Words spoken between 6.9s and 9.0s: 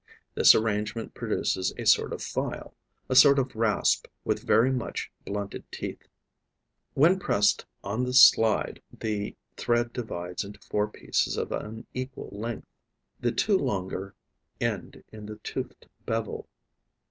When pressed on the slide,